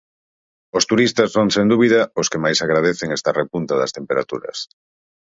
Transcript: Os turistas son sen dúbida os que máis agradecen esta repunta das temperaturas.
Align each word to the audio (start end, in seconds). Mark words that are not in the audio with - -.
Os 0.77 0.83
turistas 0.89 1.29
son 1.35 1.47
sen 1.55 1.65
dúbida 1.73 2.01
os 2.21 2.27
que 2.31 2.41
máis 2.43 2.59
agradecen 2.65 3.09
esta 3.17 3.31
repunta 3.41 3.73
das 3.81 3.93
temperaturas. 3.97 4.57